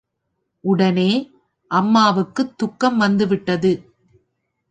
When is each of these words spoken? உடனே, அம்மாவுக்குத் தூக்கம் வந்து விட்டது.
உடனே, 0.63 1.31
அம்மாவுக்குத் 1.67 2.57
தூக்கம் 2.57 2.97
வந்து 2.97 3.27
விட்டது. 3.27 3.71